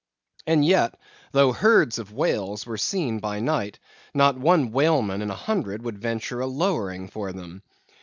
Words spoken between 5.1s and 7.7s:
in a hundred would venture a lowering for them.